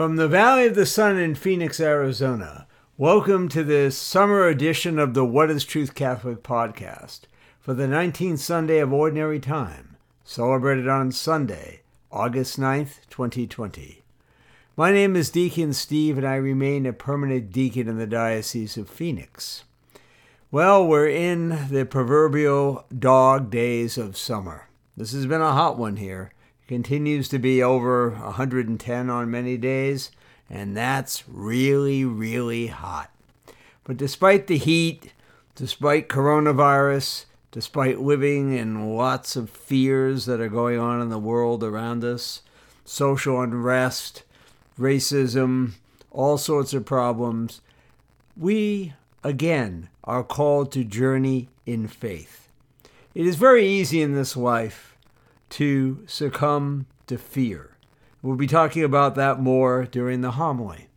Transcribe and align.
From 0.00 0.16
the 0.16 0.28
Valley 0.28 0.64
of 0.64 0.74
the 0.74 0.86
Sun 0.86 1.18
in 1.18 1.34
Phoenix, 1.34 1.78
Arizona, 1.78 2.66
welcome 2.96 3.50
to 3.50 3.62
this 3.62 3.98
summer 3.98 4.46
edition 4.46 4.98
of 4.98 5.12
the 5.12 5.26
What 5.26 5.50
is 5.50 5.62
Truth 5.62 5.94
Catholic 5.94 6.42
podcast 6.42 7.24
for 7.60 7.74
the 7.74 7.84
19th 7.84 8.38
Sunday 8.38 8.78
of 8.78 8.94
Ordinary 8.94 9.38
Time, 9.38 9.98
celebrated 10.24 10.88
on 10.88 11.12
Sunday, 11.12 11.82
August 12.10 12.58
9th, 12.58 13.00
2020. 13.10 14.00
My 14.74 14.90
name 14.90 15.16
is 15.16 15.28
Deacon 15.28 15.74
Steve, 15.74 16.16
and 16.16 16.26
I 16.26 16.36
remain 16.36 16.86
a 16.86 16.94
permanent 16.94 17.52
deacon 17.52 17.86
in 17.86 17.98
the 17.98 18.06
Diocese 18.06 18.78
of 18.78 18.88
Phoenix. 18.88 19.64
Well, 20.50 20.86
we're 20.86 21.10
in 21.10 21.68
the 21.70 21.84
proverbial 21.84 22.86
dog 22.98 23.50
days 23.50 23.98
of 23.98 24.16
summer. 24.16 24.70
This 24.96 25.12
has 25.12 25.26
been 25.26 25.42
a 25.42 25.52
hot 25.52 25.76
one 25.76 25.96
here 25.96 26.32
continues 26.70 27.28
to 27.28 27.36
be 27.36 27.60
over 27.60 28.10
110 28.10 29.10
on 29.10 29.28
many 29.28 29.56
days, 29.56 30.12
and 30.48 30.76
that's 30.76 31.28
really, 31.28 32.04
really 32.04 32.68
hot. 32.68 33.10
But 33.82 33.96
despite 33.96 34.46
the 34.46 34.56
heat, 34.56 35.12
despite 35.56 36.08
coronavirus, 36.08 37.24
despite 37.50 37.98
living 37.98 38.56
in 38.56 38.94
lots 38.94 39.34
of 39.34 39.50
fears 39.50 40.26
that 40.26 40.40
are 40.40 40.48
going 40.48 40.78
on 40.78 41.02
in 41.02 41.08
the 41.08 41.18
world 41.18 41.64
around 41.64 42.04
us, 42.04 42.42
social 42.84 43.40
unrest, 43.40 44.22
racism, 44.78 45.72
all 46.12 46.38
sorts 46.38 46.72
of 46.72 46.86
problems, 46.86 47.62
we 48.36 48.92
again 49.24 49.88
are 50.04 50.22
called 50.22 50.70
to 50.70 50.84
journey 50.84 51.48
in 51.66 51.88
faith. 51.88 52.48
It 53.12 53.26
is 53.26 53.34
very 53.34 53.66
easy 53.66 54.00
in 54.00 54.14
this 54.14 54.36
life 54.36 54.89
to 55.50 56.02
succumb 56.06 56.86
to 57.06 57.18
fear. 57.18 57.76
We'll 58.22 58.36
be 58.36 58.46
talking 58.46 58.84
about 58.84 59.14
that 59.14 59.40
more 59.40 59.84
during 59.84 60.20
the 60.20 60.32
homily. 60.32 60.88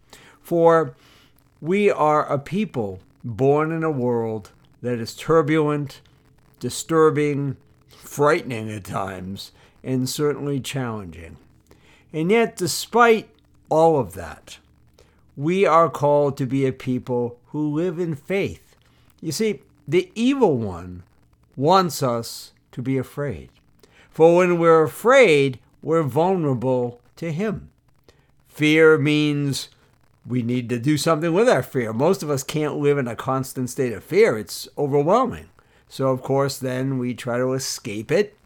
For 0.41 0.95
we 1.61 1.89
are 1.89 2.25
a 2.25 2.37
people 2.37 2.99
born 3.23 3.71
in 3.71 3.83
a 3.83 3.91
world 3.91 4.51
that 4.81 4.99
is 4.99 5.15
turbulent, 5.15 6.01
disturbing, 6.59 7.55
frightening 7.87 8.69
at 8.69 8.83
times, 8.83 9.51
and 9.83 10.09
certainly 10.09 10.59
challenging. 10.59 11.37
And 12.11 12.29
yet, 12.29 12.57
despite 12.57 13.29
all 13.69 13.97
of 13.97 14.13
that, 14.13 14.59
we 15.35 15.65
are 15.65 15.89
called 15.89 16.37
to 16.37 16.45
be 16.45 16.65
a 16.65 16.73
people 16.73 17.39
who 17.47 17.73
live 17.73 17.97
in 17.97 18.15
faith. 18.15 18.75
You 19.21 19.31
see, 19.31 19.61
the 19.87 20.11
evil 20.13 20.57
one 20.57 21.03
wants 21.55 22.03
us 22.03 22.51
to 22.73 22.81
be 22.81 22.97
afraid. 22.97 23.49
For 24.13 24.35
when 24.35 24.59
we're 24.59 24.83
afraid, 24.83 25.59
we're 25.81 26.03
vulnerable 26.03 27.01
to 27.15 27.31
Him. 27.31 27.71
Fear 28.47 28.99
means 28.99 29.69
we 30.23 30.43
need 30.43 30.69
to 30.69 30.77
do 30.77 30.97
something 30.97 31.33
with 31.33 31.49
our 31.49 31.63
fear. 31.63 31.91
Most 31.91 32.21
of 32.21 32.29
us 32.29 32.43
can't 32.43 32.77
live 32.77 32.99
in 32.99 33.07
a 33.07 33.15
constant 33.15 33.71
state 33.71 33.91
of 33.91 34.03
fear, 34.03 34.37
it's 34.37 34.67
overwhelming. 34.77 35.49
So, 35.89 36.09
of 36.09 36.21
course, 36.21 36.59
then 36.59 36.99
we 36.99 37.15
try 37.15 37.37
to 37.37 37.53
escape 37.53 38.11
it, 38.11 38.37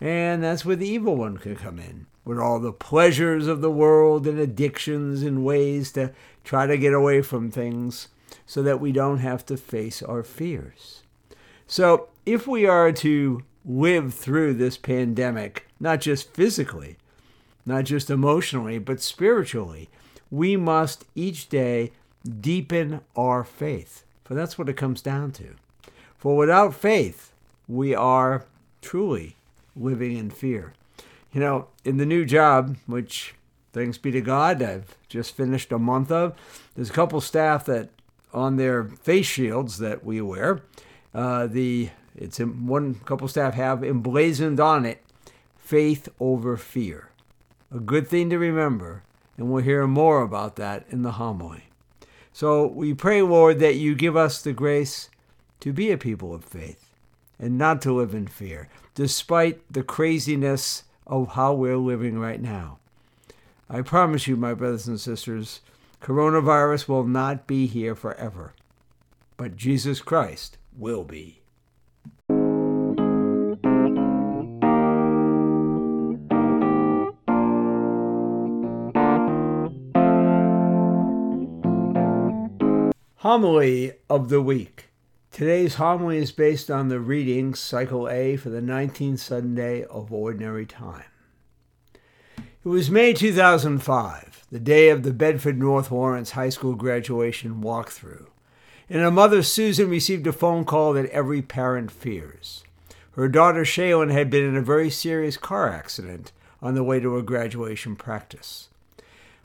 and 0.00 0.44
that's 0.44 0.64
where 0.64 0.76
the 0.76 0.88
evil 0.88 1.16
one 1.16 1.36
can 1.36 1.56
come 1.56 1.80
in 1.80 2.06
with 2.24 2.38
all 2.38 2.60
the 2.60 2.72
pleasures 2.72 3.48
of 3.48 3.60
the 3.60 3.70
world 3.70 4.26
and 4.26 4.38
addictions 4.38 5.22
and 5.22 5.44
ways 5.44 5.90
to 5.92 6.12
try 6.44 6.66
to 6.66 6.78
get 6.78 6.92
away 6.92 7.22
from 7.22 7.50
things 7.50 8.08
so 8.46 8.62
that 8.62 8.80
we 8.80 8.92
don't 8.92 9.18
have 9.18 9.44
to 9.46 9.56
face 9.56 10.00
our 10.00 10.22
fears. 10.22 11.02
So, 11.66 12.08
if 12.24 12.46
we 12.46 12.66
are 12.66 12.92
to 12.92 13.42
live 13.68 14.14
through 14.14 14.54
this 14.54 14.78
pandemic, 14.78 15.68
not 15.78 16.00
just 16.00 16.32
physically, 16.32 16.96
not 17.66 17.84
just 17.84 18.08
emotionally, 18.08 18.78
but 18.78 19.00
spiritually. 19.00 19.90
We 20.30 20.56
must 20.56 21.04
each 21.14 21.50
day 21.50 21.92
deepen 22.40 23.02
our 23.14 23.44
faith, 23.44 24.04
for 24.24 24.34
that's 24.34 24.58
what 24.58 24.70
it 24.70 24.76
comes 24.76 25.02
down 25.02 25.32
to. 25.32 25.54
For 26.16 26.36
without 26.36 26.74
faith, 26.74 27.32
we 27.68 27.94
are 27.94 28.46
truly 28.80 29.36
living 29.76 30.16
in 30.16 30.30
fear. 30.30 30.72
You 31.32 31.40
know, 31.40 31.66
in 31.84 31.98
the 31.98 32.06
new 32.06 32.24
job, 32.24 32.78
which 32.86 33.34
thanks 33.74 33.98
be 33.98 34.10
to 34.12 34.22
God, 34.22 34.62
I've 34.62 34.96
just 35.08 35.36
finished 35.36 35.70
a 35.72 35.78
month 35.78 36.10
of, 36.10 36.34
there's 36.74 36.90
a 36.90 36.94
couple 36.94 37.20
staff 37.20 37.66
that 37.66 37.90
on 38.32 38.56
their 38.56 38.84
face 38.84 39.26
shields 39.26 39.78
that 39.78 40.04
we 40.04 40.20
wear, 40.22 40.62
uh, 41.14 41.46
the 41.46 41.90
it's 42.18 42.38
one 42.38 42.94
couple 42.94 43.28
staff 43.28 43.54
have 43.54 43.84
emblazoned 43.84 44.58
on 44.58 44.84
it 44.84 45.02
faith 45.56 46.08
over 46.18 46.56
fear. 46.56 47.10
A 47.70 47.78
good 47.78 48.08
thing 48.08 48.28
to 48.30 48.38
remember, 48.38 49.02
and 49.36 49.50
we'll 49.50 49.62
hear 49.62 49.86
more 49.86 50.22
about 50.22 50.56
that 50.56 50.84
in 50.90 51.02
the 51.02 51.12
homily. 51.12 51.64
So 52.32 52.66
we 52.66 52.94
pray, 52.94 53.22
Lord, 53.22 53.58
that 53.60 53.76
you 53.76 53.94
give 53.94 54.16
us 54.16 54.42
the 54.42 54.52
grace 54.52 55.10
to 55.60 55.72
be 55.72 55.90
a 55.90 55.98
people 55.98 56.34
of 56.34 56.44
faith 56.44 56.94
and 57.38 57.56
not 57.56 57.80
to 57.82 57.92
live 57.92 58.14
in 58.14 58.26
fear, 58.26 58.68
despite 58.94 59.60
the 59.72 59.82
craziness 59.82 60.84
of 61.06 61.28
how 61.28 61.52
we're 61.52 61.76
living 61.76 62.18
right 62.18 62.40
now. 62.40 62.78
I 63.70 63.82
promise 63.82 64.26
you, 64.26 64.36
my 64.36 64.54
brothers 64.54 64.88
and 64.88 64.98
sisters, 64.98 65.60
coronavirus 66.02 66.88
will 66.88 67.04
not 67.04 67.46
be 67.46 67.66
here 67.66 67.94
forever, 67.94 68.54
but 69.36 69.56
Jesus 69.56 70.00
Christ 70.00 70.56
will 70.76 71.04
be. 71.04 71.40
Homily 83.22 83.94
of 84.08 84.28
the 84.28 84.40
Week. 84.40 84.90
Today's 85.32 85.74
homily 85.74 86.18
is 86.18 86.30
based 86.30 86.70
on 86.70 86.86
the 86.86 87.00
reading 87.00 87.52
Cycle 87.52 88.08
A 88.08 88.36
for 88.36 88.48
the 88.48 88.60
19th 88.60 89.18
Sunday 89.18 89.82
of 89.86 90.12
Ordinary 90.12 90.64
Time. 90.64 91.02
It 92.36 92.68
was 92.68 92.92
May 92.92 93.12
2005, 93.12 94.46
the 94.52 94.60
day 94.60 94.88
of 94.88 95.02
the 95.02 95.12
Bedford 95.12 95.58
North 95.58 95.90
Lawrence 95.90 96.30
High 96.30 96.50
School 96.50 96.76
graduation 96.76 97.60
walkthrough, 97.60 98.26
and 98.88 99.00
her 99.00 99.10
mother 99.10 99.42
Susan 99.42 99.90
received 99.90 100.28
a 100.28 100.32
phone 100.32 100.64
call 100.64 100.92
that 100.92 101.10
every 101.10 101.42
parent 101.42 101.90
fears. 101.90 102.62
Her 103.16 103.26
daughter 103.28 103.64
Shaylin 103.64 104.12
had 104.12 104.30
been 104.30 104.44
in 104.44 104.56
a 104.56 104.62
very 104.62 104.90
serious 104.90 105.36
car 105.36 105.68
accident 105.68 106.30
on 106.62 106.76
the 106.76 106.84
way 106.84 107.00
to 107.00 107.14
her 107.14 107.22
graduation 107.22 107.96
practice. 107.96 108.68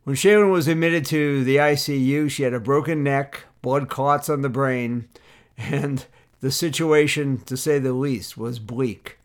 When 0.04 0.16
Shaylin 0.16 0.52
was 0.52 0.68
admitted 0.68 1.08
to 1.08 1.44
the 1.44 1.56
ICU, 1.56 2.30
she 2.30 2.44
had 2.44 2.54
a 2.54 2.60
broken 2.60 3.02
neck, 3.02 3.46
blood 3.64 3.90
clots 3.90 4.30
on 4.30 4.44
the 4.44 4.50
brain, 4.50 5.08
and 5.58 6.06
the 6.42 6.52
situation, 6.52 7.40
to 7.46 7.58
say 7.58 7.80
the 7.80 7.94
least, 7.94 8.38
was 8.38 8.60
bleak. 8.60 9.18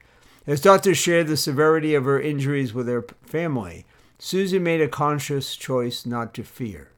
As 0.46 0.62
doctors 0.62 0.96
shared 0.96 1.26
the 1.26 1.36
severity 1.36 1.94
of 1.94 2.06
her 2.06 2.18
injuries 2.18 2.72
with 2.72 2.88
her 2.88 3.04
family, 3.26 3.84
Susan 4.18 4.62
made 4.62 4.80
a 4.80 4.88
conscious 4.88 5.54
choice 5.56 6.06
not 6.06 6.32
to 6.34 6.42
fear. 6.42 6.88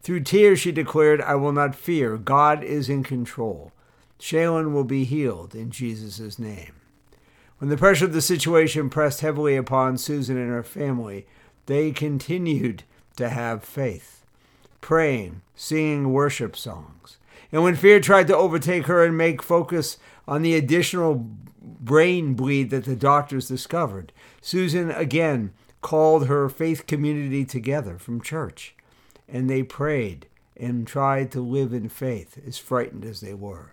Through 0.00 0.20
tears, 0.20 0.60
she 0.60 0.72
declared, 0.72 1.20
I 1.20 1.34
will 1.34 1.52
not 1.52 1.74
fear. 1.74 2.16
God 2.16 2.62
is 2.62 2.88
in 2.88 3.02
control. 3.02 3.72
Shaylin 4.20 4.72
will 4.72 4.84
be 4.84 5.04
healed 5.04 5.54
in 5.54 5.70
Jesus' 5.70 6.38
name. 6.38 6.72
When 7.58 7.68
the 7.68 7.76
pressure 7.76 8.04
of 8.04 8.12
the 8.12 8.22
situation 8.22 8.88
pressed 8.88 9.20
heavily 9.20 9.56
upon 9.56 9.98
Susan 9.98 10.38
and 10.38 10.50
her 10.50 10.62
family, 10.62 11.26
they 11.66 11.90
continued 11.90 12.84
to 13.16 13.28
have 13.28 13.64
faith 13.64 14.15
praying, 14.86 15.42
singing 15.56 16.12
worship 16.12 16.54
songs. 16.54 17.16
And 17.50 17.64
when 17.64 17.74
fear 17.74 17.98
tried 17.98 18.28
to 18.28 18.36
overtake 18.36 18.86
her 18.86 19.04
and 19.04 19.18
make 19.18 19.42
focus 19.42 19.98
on 20.28 20.42
the 20.42 20.54
additional 20.54 21.26
brain 21.60 22.34
bleed 22.34 22.70
that 22.70 22.84
the 22.84 22.94
doctors 22.94 23.48
discovered, 23.48 24.12
Susan 24.40 24.92
again 24.92 25.52
called 25.80 26.28
her 26.28 26.48
faith 26.48 26.86
community 26.86 27.44
together 27.44 27.98
from 27.98 28.20
church. 28.20 28.76
And 29.28 29.50
they 29.50 29.64
prayed 29.64 30.28
and 30.56 30.86
tried 30.86 31.32
to 31.32 31.40
live 31.40 31.72
in 31.72 31.88
faith, 31.88 32.38
as 32.46 32.56
frightened 32.56 33.04
as 33.04 33.20
they 33.20 33.34
were. 33.34 33.72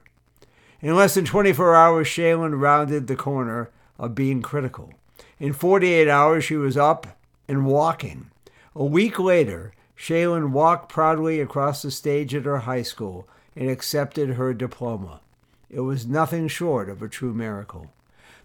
In 0.81 0.95
less 0.95 1.13
than 1.13 1.25
24 1.25 1.75
hours, 1.75 2.07
Shaylin 2.07 2.59
rounded 2.59 3.05
the 3.05 3.15
corner 3.15 3.69
of 3.99 4.15
being 4.15 4.41
critical. 4.41 4.91
In 5.39 5.53
48 5.53 6.09
hours, 6.09 6.43
she 6.43 6.55
was 6.55 6.75
up 6.75 7.05
and 7.47 7.67
walking. 7.67 8.31
A 8.75 8.83
week 8.83 9.19
later, 9.19 9.73
Shaylin 10.03 10.49
walked 10.49 10.89
proudly 10.89 11.39
across 11.39 11.81
the 11.81 11.89
stage 11.89 12.35
at 12.35 12.43
her 12.43 12.57
high 12.57 12.81
school 12.81 13.25
and 13.55 13.69
accepted 13.69 14.31
her 14.31 14.53
diploma. 14.53 15.21
It 15.69 15.79
was 15.79 16.05
nothing 16.05 16.49
short 16.49 16.89
of 16.89 17.01
a 17.01 17.07
true 17.07 17.33
miracle. 17.33 17.93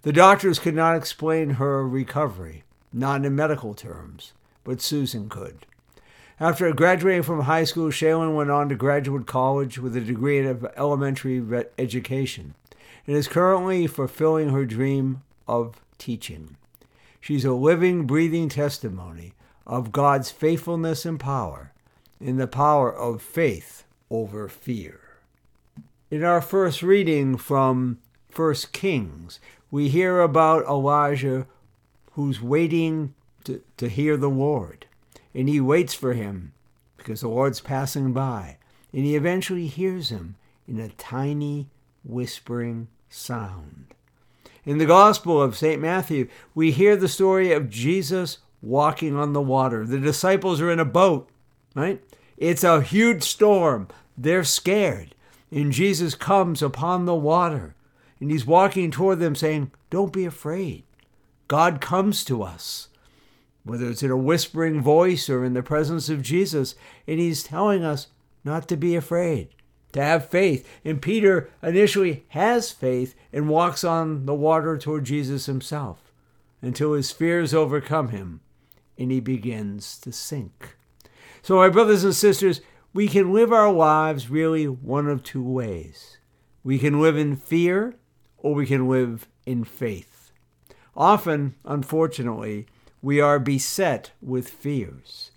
The 0.03 0.13
doctors 0.13 0.61
could 0.61 0.77
not 0.77 0.95
explain 0.95 1.51
her 1.51 1.85
recovery, 1.85 2.63
not 2.93 3.25
in 3.25 3.35
medical 3.35 3.75
terms, 3.75 4.35
but 4.63 4.81
Susan 4.81 5.29
could. 5.29 5.67
After 6.39 6.73
graduating 6.73 7.25
from 7.25 7.41
high 7.41 7.65
school, 7.65 7.89
Shaylin 7.89 8.37
went 8.37 8.53
on 8.53 8.69
to 8.69 8.77
graduate 8.77 9.27
college 9.27 9.81
with 9.81 9.97
a 9.97 10.01
degree 10.01 10.39
in 10.39 10.65
elementary 10.77 11.43
education 11.77 12.55
and 13.05 13.17
is 13.17 13.27
currently 13.27 13.89
fulfilling 13.89 14.51
her 14.51 14.65
dream 14.65 15.23
of 15.49 15.81
teaching. 15.99 16.57
She's 17.21 17.45
a 17.45 17.53
living, 17.53 18.07
breathing 18.07 18.49
testimony 18.49 19.33
of 19.69 19.93
God's 19.93 20.31
faithfulness 20.31 21.05
and 21.05 21.21
power, 21.21 21.73
in 22.21 22.39
the 22.39 22.47
power 22.47 22.93
of 22.93 23.23
faith 23.23 23.85
over 24.11 24.49
fear. 24.49 25.01
In 26.11 26.25
our 26.25 26.41
first 26.41 26.83
reading 26.83 27.37
from 27.37 27.99
1 28.35 28.55
Kings, 28.73 29.39
we 29.71 29.91
hear 29.91 30.21
about 30.21 30.65
Elijah 30.65 31.47
who's 32.13 32.41
waiting 32.41 33.15
to, 33.45 33.63
to 33.77 33.89
hear 33.89 34.17
the 34.17 34.31
Lord. 34.31 34.87
And 35.35 35.49
he 35.49 35.61
waits 35.61 35.95
for 35.95 36.15
him 36.15 36.53
because 36.97 37.21
the 37.21 37.29
Lord's 37.29 37.61
passing 37.61 38.13
by. 38.13 38.57
And 38.93 39.05
he 39.05 39.15
eventually 39.15 39.67
hears 39.67 40.09
him 40.09 40.37
in 40.67 40.81
a 40.81 40.89
tiny 40.89 41.69
whispering 42.05 42.89
sound. 43.11 43.87
In 44.65 44.79
the 44.79 44.87
Gospel 44.87 45.41
of 45.41 45.57
St. 45.57 45.81
Matthew, 45.81 46.29
we 46.55 46.73
hear 46.73 46.97
the 46.97 47.09
story 47.09 47.53
of 47.53 47.71
Jesus 47.71 48.39
walking 48.63 49.17
on 49.17 49.33
the 49.33 49.43
water. 49.43 49.85
The 49.87 49.99
disciples 49.99 50.61
are 50.61 50.71
in 50.71 50.81
a 50.81 50.85
boat, 50.85 51.29
right? 51.75 52.03
It's 52.37 52.65
a 52.65 52.83
huge 52.83 53.23
storm. 53.23 53.89
They're 54.17 54.45
scared. 54.45 55.15
And 55.51 55.73
Jesus 55.73 56.15
comes 56.15 56.63
upon 56.63 57.05
the 57.05 57.15
water 57.15 57.75
and 58.21 58.31
he's 58.31 58.47
walking 58.47 58.91
toward 58.91 59.19
them 59.19 59.35
saying, 59.35 59.71
Don't 59.91 60.13
be 60.13 60.25
afraid. 60.25 60.85
God 61.47 61.81
comes 61.81 62.25
to 62.25 62.43
us, 62.43 62.89
whether 63.65 63.89
it's 63.89 64.03
in 64.03 64.11
a 64.11 64.17
whispering 64.17 64.83
voice 64.83 65.31
or 65.31 65.45
in 65.45 65.55
the 65.55 65.63
presence 65.63 66.09
of 66.09 66.23
Jesus, 66.23 66.75
and 67.07 67.19
he's 67.19 67.43
telling 67.43 67.85
us 67.85 68.09
not 68.45 68.69
to 68.69 68.77
be 68.77 68.95
afraid, 68.97 69.49
to 69.93 70.03
have 70.03 70.29
faith. 70.29 70.69
And 70.85 71.01
Peter 71.01 71.49
initially 71.63 72.25
has 72.29 72.71
faith 72.71 73.15
and 73.33 73.49
walks 73.49 73.83
on 73.85 74.27
the 74.27 74.35
water 74.35 74.77
toward 74.77 75.05
Jesus 75.05 75.47
himself 75.47 76.13
until 76.61 76.93
his 76.93 77.13
fears 77.13 77.55
overcome 77.55 78.09
him 78.09 78.41
and 78.99 79.11
he 79.11 79.21
begins 79.21 79.99
to 80.01 80.13
sink. 80.13 80.77
So, 81.43 81.57
my 81.57 81.69
brothers 81.69 82.05
and 82.05 82.15
sisters, 82.15 82.61
we 82.93 83.09
can 83.09 83.33
live 83.33 83.53
our 83.53 83.73
lives 83.73 84.29
really 84.29 84.67
one 84.67 85.09
of 85.09 85.23
two 85.23 85.43
ways. 85.43 86.19
We 86.65 86.79
can 86.79 87.01
live 87.01 87.17
in 87.17 87.37
fear 87.37 87.95
or 88.37 88.55
we 88.55 88.67
can 88.67 88.89
live 88.89 89.29
in 89.47 89.65
faith. 89.65 90.33
Often, 90.97 91.55
unfortunately, 91.65 92.67
we 93.01 93.21
are 93.21 93.39
beset 93.39 94.11
with 94.21 94.49
fears. 94.49 95.31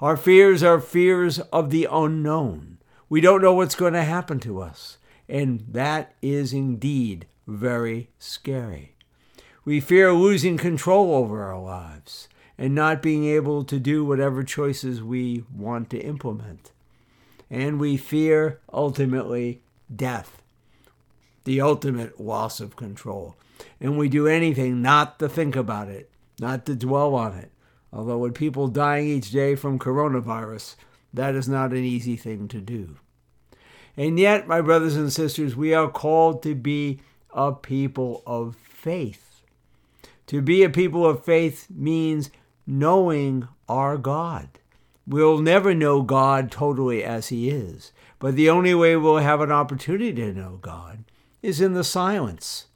Our 0.00 0.16
fears 0.16 0.62
are 0.62 0.80
fears 0.80 1.38
of 1.38 1.70
the 1.70 1.88
unknown. 1.90 2.78
We 3.08 3.20
don't 3.20 3.42
know 3.42 3.54
what's 3.54 3.76
going 3.76 3.92
to 3.92 4.02
happen 4.02 4.40
to 4.40 4.60
us, 4.60 4.98
and 5.28 5.64
that 5.70 6.14
is 6.20 6.52
indeed 6.52 7.26
very 7.46 8.10
scary. 8.18 8.96
We 9.64 9.80
fear 9.80 10.12
losing 10.12 10.56
control 10.58 11.14
over 11.14 11.42
our 11.42 11.60
lives 11.60 12.28
and 12.56 12.74
not 12.74 13.02
being 13.02 13.24
able 13.24 13.64
to 13.64 13.78
do 13.78 14.04
whatever 14.04 14.42
choices 14.42 15.02
we 15.02 15.44
want 15.54 15.90
to 15.90 15.98
implement. 15.98 16.72
And 17.50 17.78
we 17.80 17.96
fear, 17.96 18.60
ultimately, 18.72 19.62
death 19.94 20.42
the 21.44 21.60
ultimate 21.60 22.18
loss 22.20 22.60
of 22.60 22.76
control. 22.76 23.36
And 23.80 23.96
we 23.96 24.08
do 24.08 24.26
anything 24.26 24.82
not 24.82 25.18
to 25.18 25.28
think 25.28 25.56
about 25.56 25.88
it, 25.88 26.10
not 26.40 26.66
to 26.66 26.74
dwell 26.74 27.14
on 27.14 27.34
it. 27.34 27.52
Although, 27.92 28.18
with 28.18 28.34
people 28.34 28.68
dying 28.68 29.06
each 29.06 29.30
day 29.30 29.54
from 29.54 29.78
coronavirus, 29.78 30.74
that 31.12 31.34
is 31.34 31.48
not 31.48 31.70
an 31.70 31.84
easy 31.84 32.16
thing 32.16 32.48
to 32.48 32.60
do. 32.60 32.96
And 33.96 34.18
yet, 34.18 34.48
my 34.48 34.60
brothers 34.60 34.96
and 34.96 35.12
sisters, 35.12 35.54
we 35.54 35.72
are 35.72 35.88
called 35.88 36.42
to 36.42 36.56
be 36.56 37.00
a 37.32 37.52
people 37.52 38.22
of 38.26 38.56
faith. 38.56 39.42
To 40.26 40.42
be 40.42 40.64
a 40.64 40.70
people 40.70 41.06
of 41.06 41.24
faith 41.24 41.68
means 41.70 42.30
knowing 42.66 43.48
our 43.68 43.96
God. 43.96 44.48
We'll 45.06 45.38
never 45.38 45.74
know 45.74 46.02
God 46.02 46.50
totally 46.50 47.04
as 47.04 47.28
He 47.28 47.50
is, 47.50 47.92
but 48.18 48.36
the 48.36 48.48
only 48.48 48.74
way 48.74 48.96
we'll 48.96 49.18
have 49.18 49.40
an 49.40 49.52
opportunity 49.52 50.12
to 50.14 50.32
know 50.32 50.58
God 50.62 51.04
is 51.44 51.60
in 51.60 51.74
the 51.74 51.84
silence, 51.84 52.68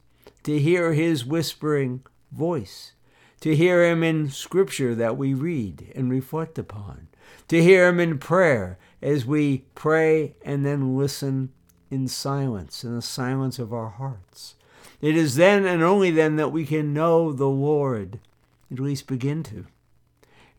to 0.43 0.59
hear 0.59 0.93
his 0.93 1.25
whispering 1.25 2.03
voice, 2.31 2.93
to 3.41 3.55
hear 3.55 3.83
him 3.83 4.03
in 4.03 4.29
scripture 4.29 4.93
that 4.93 5.17
we 5.17 5.33
read 5.33 5.91
and 5.95 6.11
reflect 6.11 6.59
upon, 6.59 7.07
to 7.47 7.63
hear 7.63 7.87
him 7.87 7.99
in 7.99 8.19
prayer 8.19 8.77
as 9.01 9.25
we 9.25 9.65
pray 9.73 10.35
and 10.45 10.63
then 10.63 10.95
listen 10.95 11.51
in 11.89 12.07
silence, 12.07 12.83
in 12.83 12.95
the 12.95 13.01
silence 13.01 13.57
of 13.57 13.73
our 13.73 13.89
hearts. 13.89 14.53
It 15.01 15.17
is 15.17 15.35
then 15.35 15.65
and 15.65 15.81
only 15.81 16.11
then 16.11 16.35
that 16.35 16.51
we 16.51 16.63
can 16.63 16.93
know 16.93 17.31
the 17.33 17.47
Lord, 17.47 18.19
at 18.71 18.79
least 18.79 19.07
begin 19.07 19.41
to. 19.43 19.65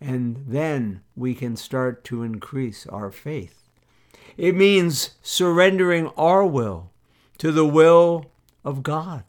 And 0.01 0.45
then 0.47 1.03
we 1.15 1.35
can 1.35 1.57
start 1.57 2.05
to 2.05 2.23
increase 2.23 2.87
our 2.87 3.11
faith. 3.11 3.69
It 4.37 4.57
means 4.57 5.11
surrendering 5.23 6.09
our 6.17 6.47
will 6.47 6.91
to 7.39 7.53
the 7.53 7.67
will 7.67 8.31
of 8.65 8.83
God, 8.83 9.25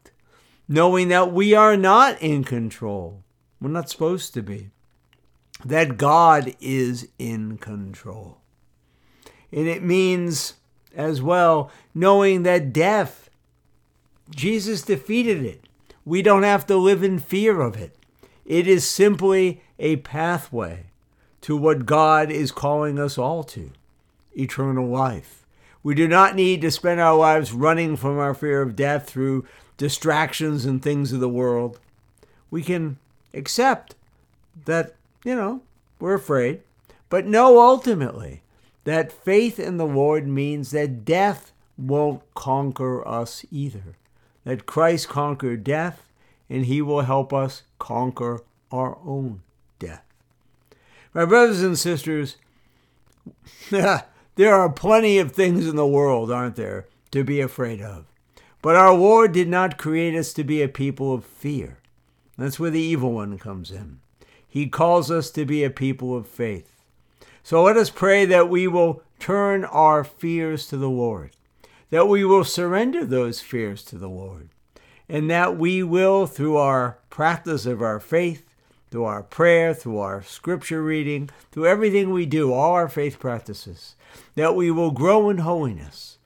knowing 0.66 1.08
that 1.08 1.32
we 1.32 1.54
are 1.54 1.76
not 1.76 2.20
in 2.22 2.44
control. 2.44 3.22
We're 3.60 3.70
not 3.70 3.90
supposed 3.90 4.34
to 4.34 4.42
be. 4.42 4.70
That 5.64 5.98
God 5.98 6.54
is 6.60 7.08
in 7.18 7.58
control. 7.58 8.38
And 9.52 9.68
it 9.68 9.82
means 9.82 10.54
as 10.94 11.22
well 11.22 11.70
knowing 11.94 12.42
that 12.42 12.72
death, 12.72 13.30
Jesus 14.30 14.82
defeated 14.82 15.44
it. 15.44 15.64
We 16.04 16.22
don't 16.22 16.42
have 16.42 16.66
to 16.66 16.76
live 16.76 17.02
in 17.02 17.18
fear 17.18 17.60
of 17.60 17.76
it. 17.76 17.96
It 18.44 18.66
is 18.66 18.88
simply 18.88 19.62
a 19.78 19.96
pathway 19.96 20.86
to 21.42 21.56
what 21.56 21.86
God 21.86 22.30
is 22.30 22.52
calling 22.52 22.98
us 22.98 23.18
all 23.18 23.44
to 23.44 23.70
eternal 24.36 24.88
life. 24.88 25.44
We 25.82 25.94
do 25.94 26.06
not 26.06 26.36
need 26.36 26.60
to 26.62 26.70
spend 26.70 27.00
our 27.00 27.16
lives 27.16 27.52
running 27.52 27.96
from 27.96 28.18
our 28.18 28.34
fear 28.34 28.62
of 28.62 28.76
death 28.76 29.08
through 29.08 29.46
distractions 29.76 30.64
and 30.64 30.80
things 30.80 31.12
of 31.12 31.20
the 31.20 31.28
world. 31.28 31.80
We 32.50 32.62
can 32.62 32.98
accept 33.34 33.96
that, 34.64 34.94
you 35.24 35.34
know, 35.34 35.62
we're 35.98 36.14
afraid, 36.14 36.60
but 37.08 37.26
know 37.26 37.60
ultimately 37.60 38.42
that 38.84 39.12
faith 39.12 39.58
in 39.58 39.76
the 39.76 39.86
Lord 39.86 40.26
means 40.26 40.70
that 40.70 41.04
death 41.04 41.52
won't 41.76 42.22
conquer 42.34 43.06
us 43.06 43.44
either. 43.50 43.96
That 44.44 44.66
Christ 44.66 45.08
conquered 45.08 45.64
death 45.64 46.06
and 46.52 46.66
he 46.66 46.82
will 46.82 47.00
help 47.00 47.32
us 47.32 47.62
conquer 47.78 48.42
our 48.70 48.98
own 49.04 49.40
death. 49.78 50.04
My 51.14 51.24
brothers 51.24 51.62
and 51.62 51.78
sisters, 51.78 52.36
There 54.34 54.54
are 54.54 54.70
plenty 54.70 55.18
of 55.18 55.32
things 55.32 55.66
in 55.66 55.76
the 55.76 55.86
world, 55.86 56.30
aren't 56.30 56.56
there, 56.56 56.86
to 57.10 57.24
be 57.24 57.40
afraid 57.40 57.80
of. 57.80 58.06
But 58.60 58.76
our 58.76 58.94
Lord 58.94 59.32
did 59.32 59.48
not 59.48 59.78
create 59.78 60.14
us 60.14 60.32
to 60.34 60.44
be 60.44 60.62
a 60.62 60.68
people 60.68 61.12
of 61.12 61.24
fear. 61.24 61.78
That's 62.38 62.58
where 62.58 62.70
the 62.70 62.80
evil 62.80 63.12
one 63.12 63.38
comes 63.38 63.70
in. 63.70 64.00
He 64.48 64.68
calls 64.68 65.10
us 65.10 65.30
to 65.32 65.44
be 65.44 65.64
a 65.64 65.70
people 65.70 66.16
of 66.16 66.26
faith. 66.26 66.70
So 67.42 67.62
let 67.62 67.76
us 67.76 67.90
pray 67.90 68.24
that 68.26 68.48
we 68.48 68.66
will 68.66 69.02
turn 69.18 69.64
our 69.64 70.04
fears 70.04 70.66
to 70.68 70.76
the 70.76 70.90
Lord, 70.90 71.32
that 71.90 72.08
we 72.08 72.24
will 72.24 72.44
surrender 72.44 73.04
those 73.04 73.40
fears 73.40 73.82
to 73.84 73.98
the 73.98 74.08
Lord, 74.08 74.48
and 75.08 75.30
that 75.30 75.56
we 75.56 75.82
will, 75.82 76.26
through 76.26 76.56
our 76.56 76.98
practice 77.10 77.66
of 77.66 77.82
our 77.82 78.00
faith, 78.00 78.54
through 78.90 79.04
our 79.04 79.22
prayer, 79.22 79.72
through 79.72 79.98
our 79.98 80.22
scripture 80.22 80.82
reading, 80.82 81.30
through 81.50 81.66
everything 81.66 82.10
we 82.10 82.26
do, 82.26 82.52
all 82.52 82.72
our 82.72 82.88
faith 82.88 83.18
practices, 83.18 83.96
that 84.34 84.54
we 84.54 84.70
will 84.70 84.90
grow 84.90 85.30
in 85.30 85.38
holiness, 85.38 86.18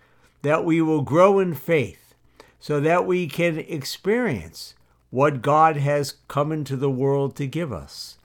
that 0.43 0.65
we 0.65 0.83
will 0.83 1.03
grow 1.03 1.39
in 1.39 1.55
faith, 1.55 2.15
so 2.59 2.81
that 2.81 3.07
we 3.07 3.29
can 3.29 3.59
experience 3.59 4.75
what 5.11 5.43
God 5.43 5.77
has 5.77 6.17
come 6.27 6.51
into 6.51 6.77
the 6.77 6.91
world 6.91 7.37
to 7.37 7.47
give 7.47 7.73
us. 7.73 8.19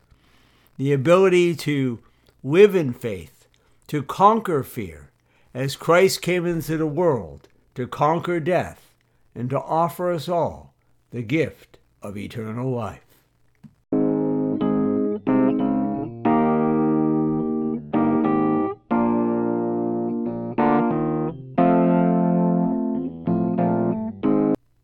The 0.77 0.93
ability 0.93 1.55
to 1.57 1.99
live 2.43 2.75
in 2.75 2.93
faith, 2.93 3.47
to 3.87 4.01
conquer 4.01 4.63
fear, 4.63 5.11
as 5.53 5.75
Christ 5.75 6.21
came 6.21 6.45
into 6.45 6.77
the 6.77 6.87
world 6.87 7.47
to 7.75 7.87
conquer 7.87 8.39
death 8.39 8.90
and 9.33 9.49
to 9.49 9.59
offer 9.59 10.11
us 10.11 10.27
all 10.27 10.73
the 11.11 11.21
gift 11.21 11.77
of 12.01 12.17
eternal 12.17 12.71
life. 12.71 13.05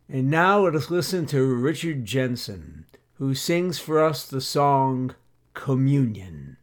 And 0.10 0.32
now 0.32 0.62
let 0.62 0.76
us 0.76 0.90
listen 0.90 1.26
to 1.28 1.56
Richard 1.56 2.06
Jensen, 2.06 2.86
who 3.14 3.36
sings 3.36 3.78
for 3.80 4.04
us 4.04 4.26
the 4.26 4.42
song 4.42 5.14
Communion. 5.54 6.57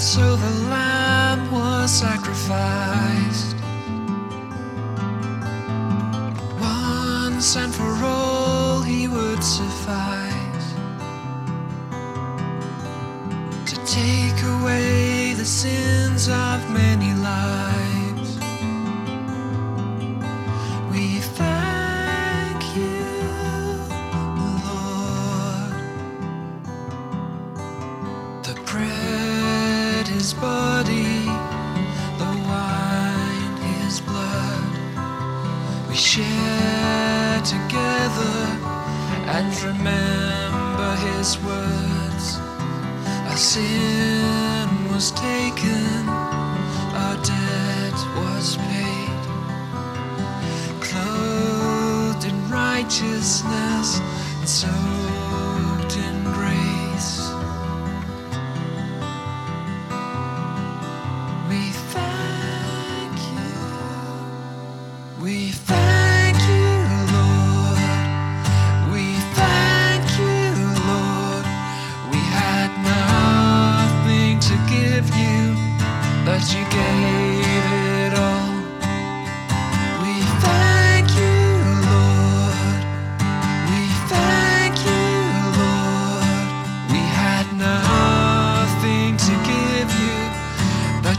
so 0.00 0.34
the 0.34 0.50
lamb 0.70 1.52
was 1.52 1.90
sacrificed. 1.90 3.54
Once 6.58 7.54
and 7.56 7.74
for 7.74 7.94
all, 8.02 8.80
he 8.80 9.08
would 9.08 9.44
suffice 9.44 10.72
to 13.66 13.76
take 13.84 14.42
away 14.58 15.34
the 15.34 15.44
sins 15.44 16.28
of 16.28 16.70
many 16.70 17.12
lives. 17.12 17.79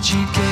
that 0.02 0.12
you 0.12 0.26
gave. 0.34 0.51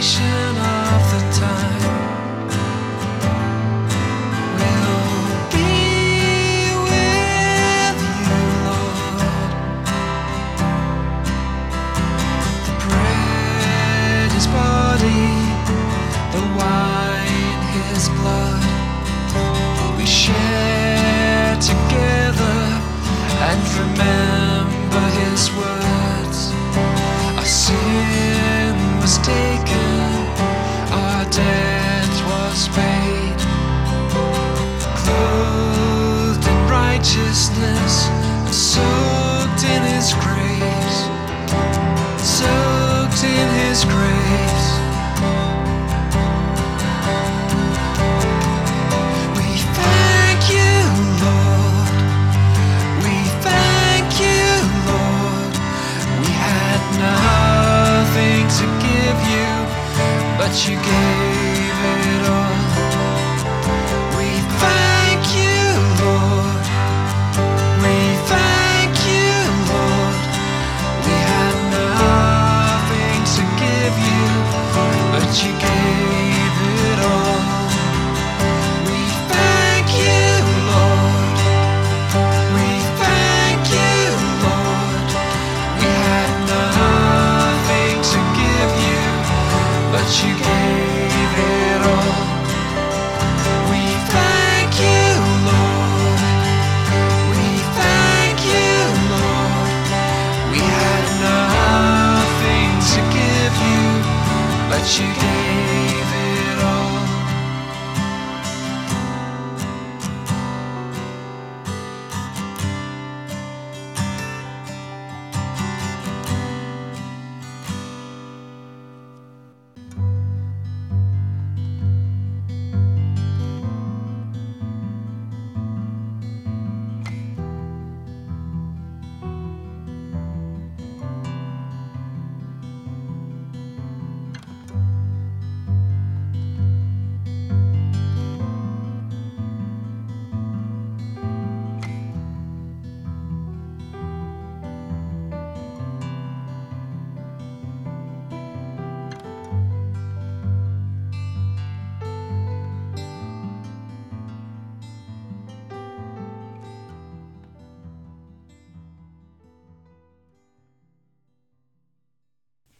是 0.00 0.49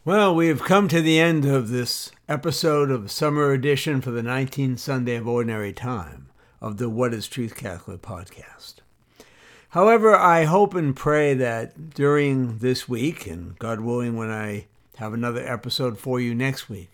Well, 0.02 0.34
we 0.34 0.48
have 0.48 0.62
come 0.62 0.88
to 0.88 1.02
the 1.02 1.20
end 1.20 1.44
of 1.44 1.68
this 1.68 2.10
episode 2.26 2.90
of 2.90 3.10
Summer 3.10 3.52
Edition 3.52 4.00
for 4.00 4.10
the 4.10 4.22
19th 4.22 4.78
Sunday 4.78 5.16
of 5.16 5.28
Ordinary 5.28 5.74
Time 5.74 6.30
of 6.58 6.78
the 6.78 6.88
What 6.88 7.12
is 7.12 7.28
Truth 7.28 7.54
Catholic 7.54 8.00
podcast. 8.00 8.76
However, 9.68 10.16
I 10.16 10.44
hope 10.44 10.74
and 10.74 10.96
pray 10.96 11.34
that 11.34 11.90
during 11.90 12.60
this 12.60 12.88
week, 12.88 13.26
and 13.26 13.58
God 13.58 13.80
willing, 13.80 14.16
when 14.16 14.30
I 14.30 14.68
have 14.96 15.12
another 15.12 15.46
episode 15.46 15.98
for 15.98 16.18
you 16.18 16.34
next 16.34 16.70
week, 16.70 16.88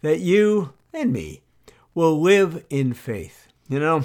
that 0.00 0.20
you 0.20 0.72
and 0.94 1.12
me 1.12 1.42
will 1.94 2.18
live 2.18 2.64
in 2.70 2.94
faith. 2.94 3.48
You 3.68 3.80
know, 3.80 4.04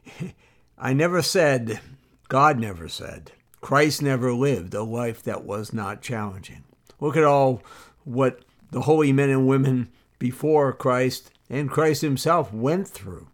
I 0.78 0.94
never 0.94 1.20
said, 1.20 1.80
God 2.28 2.58
never 2.58 2.88
said, 2.88 3.32
Christ 3.60 4.00
never 4.00 4.32
lived 4.32 4.72
a 4.72 4.82
life 4.82 5.22
that 5.24 5.44
was 5.44 5.74
not 5.74 6.00
challenging. 6.00 6.64
Look 7.00 7.16
at 7.16 7.24
all 7.24 7.62
what 8.04 8.40
the 8.70 8.82
holy 8.82 9.12
men 9.12 9.30
and 9.30 9.46
women 9.46 9.88
before 10.18 10.72
Christ 10.72 11.30
and 11.48 11.70
Christ 11.70 12.02
himself 12.02 12.52
went 12.52 12.88
through 12.88 13.28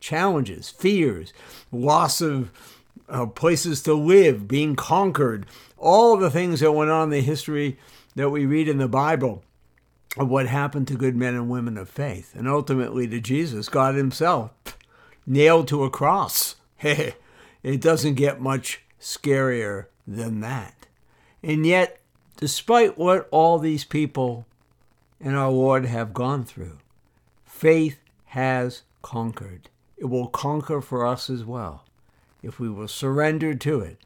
challenges, 0.00 0.70
fears, 0.70 1.32
loss 1.72 2.20
of 2.20 2.50
uh, 3.08 3.26
places 3.26 3.82
to 3.82 3.94
live, 3.94 4.46
being 4.46 4.76
conquered, 4.76 5.46
all 5.76 6.16
the 6.16 6.30
things 6.30 6.60
that 6.60 6.72
went 6.72 6.90
on 6.90 7.04
in 7.04 7.10
the 7.10 7.20
history 7.20 7.78
that 8.14 8.30
we 8.30 8.46
read 8.46 8.68
in 8.68 8.78
the 8.78 8.88
Bible 8.88 9.42
of 10.16 10.28
what 10.28 10.46
happened 10.46 10.88
to 10.88 10.94
good 10.94 11.16
men 11.16 11.34
and 11.34 11.48
women 11.48 11.76
of 11.76 11.88
faith, 11.88 12.34
and 12.34 12.48
ultimately 12.48 13.06
to 13.06 13.20
Jesus, 13.20 13.68
God 13.68 13.94
Himself, 13.94 14.50
nailed 15.26 15.68
to 15.68 15.84
a 15.84 15.90
cross. 15.90 16.56
it 16.80 17.14
doesn't 17.80 18.14
get 18.14 18.40
much 18.40 18.82
scarier 19.00 19.86
than 20.06 20.40
that. 20.40 20.86
And 21.42 21.64
yet, 21.64 22.00
despite 22.38 22.96
what 22.96 23.28
all 23.30 23.58
these 23.58 23.84
people 23.84 24.46
and 25.20 25.36
our 25.36 25.50
Lord 25.50 25.84
have 25.84 26.14
gone 26.14 26.44
through, 26.44 26.78
faith 27.44 27.98
has 28.26 28.82
conquered. 29.02 29.68
It 29.96 30.06
will 30.06 30.28
conquer 30.28 30.80
for 30.80 31.04
us 31.04 31.28
as 31.28 31.44
well 31.44 31.84
if 32.42 32.60
we 32.60 32.70
will 32.70 32.88
surrender 32.88 33.54
to 33.54 33.80
it 33.80 33.98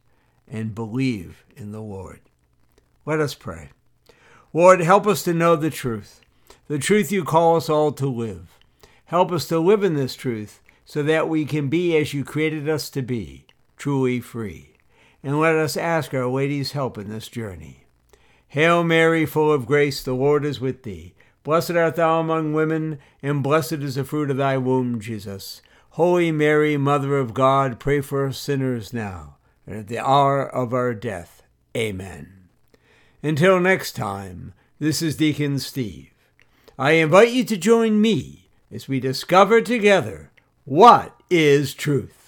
and 0.48 0.74
believe 0.74 1.44
in 1.56 1.72
the 1.72 1.82
Lord. 1.82 2.20
Let 3.04 3.20
us 3.20 3.34
pray. 3.34 3.68
Lord, 4.54 4.80
help 4.80 5.06
us 5.06 5.22
to 5.24 5.34
know 5.34 5.54
the 5.54 5.70
truth, 5.70 6.22
the 6.68 6.78
truth 6.78 7.12
you 7.12 7.24
call 7.24 7.56
us 7.56 7.68
all 7.68 7.92
to 7.92 8.06
live. 8.06 8.58
Help 9.06 9.30
us 9.32 9.46
to 9.48 9.58
live 9.58 9.84
in 9.84 9.94
this 9.94 10.14
truth 10.14 10.62
so 10.86 11.02
that 11.02 11.28
we 11.28 11.44
can 11.44 11.68
be 11.68 11.96
as 11.96 12.14
you 12.14 12.24
created 12.24 12.68
us 12.68 12.88
to 12.90 13.02
be, 13.02 13.44
truly 13.76 14.20
free. 14.20 14.76
And 15.22 15.38
let 15.38 15.54
us 15.54 15.76
ask 15.76 16.14
Our 16.14 16.26
Lady's 16.26 16.72
help 16.72 16.96
in 16.96 17.10
this 17.10 17.28
journey. 17.28 17.81
Hail 18.52 18.84
Mary, 18.84 19.24
full 19.24 19.50
of 19.50 19.64
grace, 19.64 20.02
the 20.02 20.12
Lord 20.12 20.44
is 20.44 20.60
with 20.60 20.82
thee. 20.82 21.14
Blessed 21.42 21.70
art 21.70 21.96
thou 21.96 22.20
among 22.20 22.52
women, 22.52 22.98
and 23.22 23.42
blessed 23.42 23.80
is 23.80 23.94
the 23.94 24.04
fruit 24.04 24.30
of 24.30 24.36
thy 24.36 24.58
womb, 24.58 25.00
Jesus. 25.00 25.62
Holy 25.92 26.30
Mary, 26.30 26.76
Mother 26.76 27.16
of 27.16 27.32
God, 27.32 27.80
pray 27.80 28.02
for 28.02 28.26
us 28.26 28.36
sinners 28.36 28.92
now, 28.92 29.36
and 29.66 29.78
at 29.78 29.88
the 29.88 29.98
hour 29.98 30.46
of 30.46 30.74
our 30.74 30.92
death. 30.92 31.42
Amen. 31.74 32.50
Until 33.22 33.58
next 33.58 33.92
time, 33.92 34.52
this 34.78 35.00
is 35.00 35.16
Deacon 35.16 35.58
Steve. 35.58 36.12
I 36.78 36.90
invite 36.92 37.32
you 37.32 37.44
to 37.44 37.56
join 37.56 38.02
me 38.02 38.50
as 38.70 38.86
we 38.86 39.00
discover 39.00 39.62
together 39.62 40.30
what 40.66 41.18
is 41.30 41.72
truth. 41.72 42.21